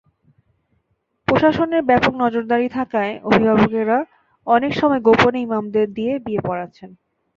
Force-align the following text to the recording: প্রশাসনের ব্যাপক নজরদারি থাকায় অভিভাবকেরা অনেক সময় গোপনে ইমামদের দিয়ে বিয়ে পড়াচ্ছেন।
প্রশাসনের 1.27 1.83
ব্যাপক 1.83 2.13
নজরদারি 2.23 2.67
থাকায় 2.69 3.13
অভিভাবকেরা 3.27 3.97
অনেক 4.47 4.71
সময় 4.75 5.01
গোপনে 5.07 5.39
ইমামদের 5.41 5.87
দিয়ে 5.93 6.13
বিয়ে 6.25 6.41
পড়াচ্ছেন। 6.47 6.89